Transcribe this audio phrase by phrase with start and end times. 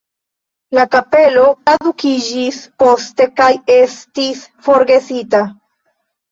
[0.77, 5.47] La kapelo kadukiĝis poste kaj estis forgesita.